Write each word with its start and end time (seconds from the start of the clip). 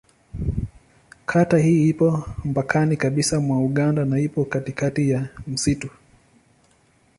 Kata 1.25 1.57
hii 1.57 1.89
ipo 1.89 2.23
mpakani 2.45 2.97
kabisa 2.97 3.39
mwa 3.39 3.57
Uganda 3.59 4.05
na 4.05 4.19
ipo 4.19 4.45
katikati 4.45 5.09
ya 5.09 5.27
msitu. 5.47 5.89